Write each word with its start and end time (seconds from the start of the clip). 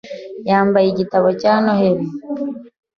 Yampaye 0.49 0.87
igitabo 0.89 1.27
cya 1.41 1.53
Noheri. 1.63 2.05